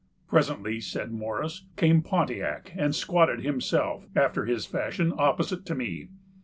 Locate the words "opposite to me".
5.15-6.07